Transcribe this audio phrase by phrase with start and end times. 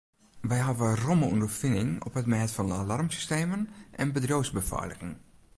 [0.47, 3.63] Wy hawwe romme ûnderfining op it mêd fan alarmsystemen
[4.01, 5.13] en bedriuwsbefeiliging.